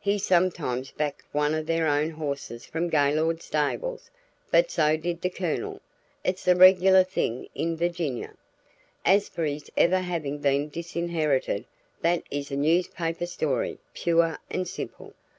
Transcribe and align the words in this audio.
He 0.00 0.18
sometimes 0.18 0.90
backed 0.90 1.26
one 1.34 1.52
of 1.54 1.66
their 1.66 1.86
own 1.86 2.08
horses 2.12 2.64
from 2.64 2.86
the 2.86 2.92
Gaylord 2.92 3.42
stables, 3.42 4.10
but 4.50 4.70
so 4.70 4.96
did 4.96 5.20
the 5.20 5.28
Colonel; 5.28 5.82
it's 6.24 6.46
the 6.46 6.56
regular 6.56 7.04
thing 7.04 7.50
in 7.54 7.76
Virginia. 7.76 8.38
As 9.04 9.28
for 9.28 9.44
his 9.44 9.70
ever 9.76 9.98
having 10.00 10.38
been 10.38 10.70
disinherited, 10.70 11.66
that 12.00 12.22
is 12.30 12.50
a 12.50 12.56
newspaper 12.56 13.26
story, 13.26 13.76
pure 13.92 14.38
and 14.48 14.66
simple. 14.66 15.12